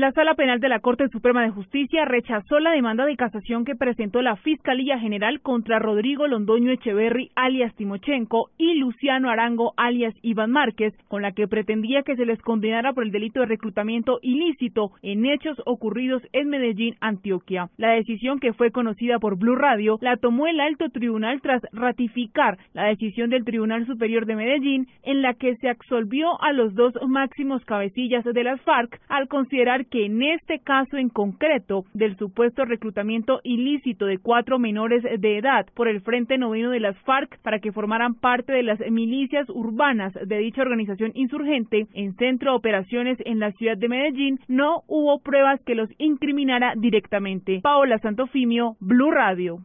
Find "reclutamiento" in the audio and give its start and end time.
13.46-14.20, 32.64-33.40